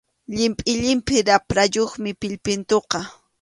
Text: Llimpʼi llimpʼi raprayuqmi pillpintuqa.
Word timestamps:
Llimpʼi 0.35 0.71
llimpʼi 0.81 1.15
raprayuqmi 1.27 2.09
pillpintuqa. 2.19 2.99